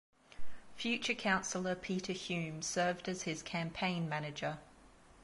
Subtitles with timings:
[0.77, 4.57] Future councillor Peter Hume served as his campaign manager.